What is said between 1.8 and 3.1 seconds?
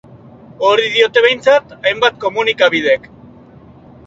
hainbat komunikabidek.